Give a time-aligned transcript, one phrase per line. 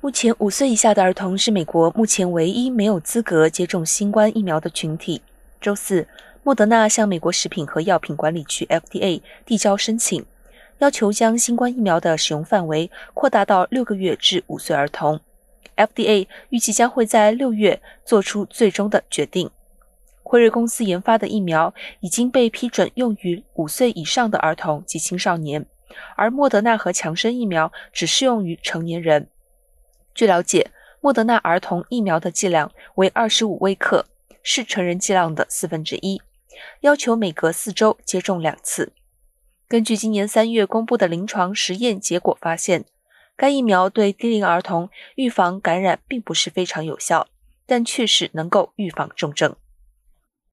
[0.00, 5.20] 目前，五岁以下的儿童是美国目前唯一没有资格接种新冠疫苗的群体。
[5.60, 6.06] 周四，
[6.44, 10.24] 莫德纳向美国食品和药品管理局 （FDA） 递交申请，
[10.78, 15.18] 要求将新冠疫苗的使用范围扩大到六个月至五岁儿童。
[15.76, 19.50] FDA 预计将会在六月做出最终的决定。
[20.22, 25.66] 辉瑞公司研发的疫苗已经被批准用于五岁以上的儿童及青少年，
[26.14, 29.26] 而莫德纳和强生疫苗只适用于成年人。
[30.18, 34.04] 据了解，莫德纳儿童疫苗的剂量为二十五微克，
[34.42, 36.20] 是成人剂量的四分之一，
[36.80, 38.92] 要求每隔四周接种两次。
[39.68, 42.84] 根据今年三月公布的临床实验结果发现，
[43.36, 47.28] 该疫苗对低龄儿童预防感染并不是非常有效，
[47.64, 49.54] 但确实能够预防重症。